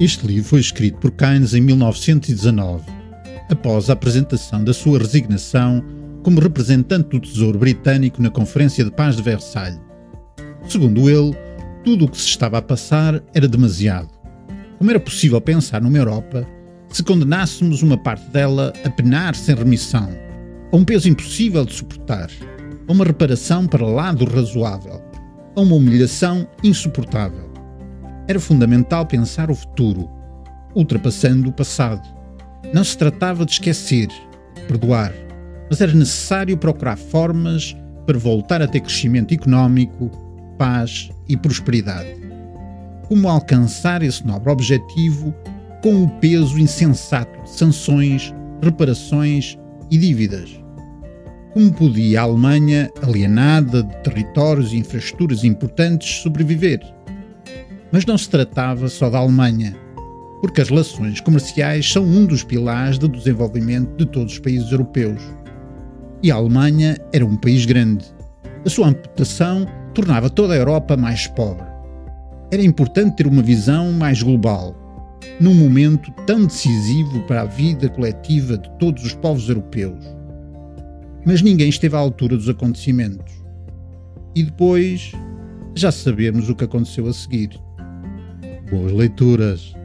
[0.00, 2.84] Este livro foi escrito por Keynes em 1919,
[3.50, 5.84] após a apresentação da sua resignação
[6.22, 9.78] como representante do Tesouro Britânico na Conferência de Paz de Versalhes.
[10.66, 11.36] Segundo ele,
[11.84, 14.08] tudo o que se estava a passar era demasiado.
[14.78, 16.48] Como era possível pensar numa Europa
[16.88, 20.08] se condenássemos uma parte dela a penar sem remissão,
[20.72, 22.30] a um peso impossível de suportar,
[22.88, 24.98] a uma reparação para lá do razoável,
[25.54, 27.49] a uma humilhação insuportável?
[28.30, 30.08] Era fundamental pensar o futuro,
[30.72, 32.08] ultrapassando o passado.
[32.72, 34.06] Não se tratava de esquecer,
[34.68, 35.12] perdoar,
[35.68, 40.08] mas era necessário procurar formas para voltar a ter crescimento económico,
[40.56, 42.08] paz e prosperidade.
[43.08, 45.34] Como alcançar esse nobre objetivo
[45.82, 49.58] com o peso insensato de sanções, reparações
[49.90, 50.56] e dívidas?
[51.52, 56.80] Como podia a Alemanha, alienada de territórios e infraestruturas importantes, sobreviver?
[57.92, 59.76] Mas não se tratava só da Alemanha,
[60.40, 65.20] porque as relações comerciais são um dos pilares do desenvolvimento de todos os países europeus.
[66.22, 68.04] E a Alemanha era um país grande.
[68.64, 71.66] A sua amputação tornava toda a Europa mais pobre.
[72.52, 74.74] Era importante ter uma visão mais global,
[75.40, 80.04] num momento tão decisivo para a vida coletiva de todos os povos europeus.
[81.24, 83.32] Mas ninguém esteve à altura dos acontecimentos.
[84.34, 85.12] E depois,
[85.74, 87.50] já sabemos o que aconteceu a seguir.
[88.70, 89.79] Boas leituras!